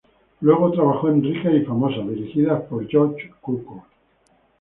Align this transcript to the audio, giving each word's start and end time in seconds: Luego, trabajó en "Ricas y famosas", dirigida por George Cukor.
Luego, 0.39 0.71
trabajó 0.71 1.09
en 1.09 1.21
"Ricas 1.21 1.53
y 1.53 1.61
famosas", 1.61 2.07
dirigida 2.07 2.67
por 2.67 2.87
George 2.87 3.35
Cukor. 3.39 3.83